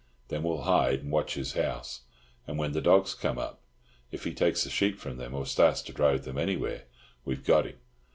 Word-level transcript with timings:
Then 0.29 0.41
we'll 0.41 0.63
hide 0.63 1.01
and 1.01 1.11
watch 1.11 1.35
his 1.35 1.53
house; 1.53 2.01
and 2.47 2.57
when 2.57 2.71
the 2.71 2.81
dogs 2.81 3.13
come 3.13 3.37
up, 3.37 3.61
if 4.09 4.23
he 4.23 4.33
takes 4.33 4.63
the 4.63 4.71
sheep 4.71 4.97
from 4.97 5.17
them, 5.17 5.35
or 5.35 5.45
starts 5.45 5.83
to 5.83 5.93
drive 5.93 6.23
them 6.23 6.39
anywhere, 6.39 6.85
we've 7.23 7.45
got 7.45 7.67
him. 7.67 7.77